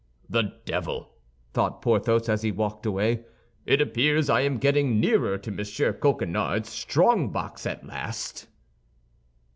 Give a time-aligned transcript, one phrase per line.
[0.27, 1.11] "The devil!"
[1.53, 3.23] thought Porthos, as he walked away,
[3.67, 8.47] "it appears I am getting nearer to Monsieur Coquenard's strongbox at last."